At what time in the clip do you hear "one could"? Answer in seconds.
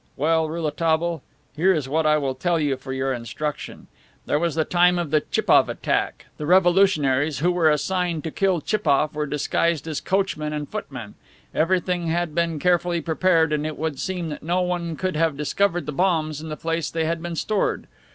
14.61-15.15